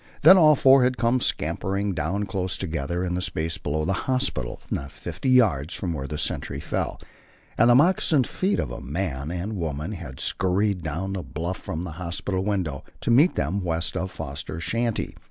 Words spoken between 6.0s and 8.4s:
the sentry fell, and the moccasined